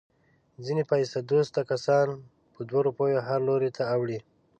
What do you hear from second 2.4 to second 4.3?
په دوه روپیو هر لوري ته اوړي.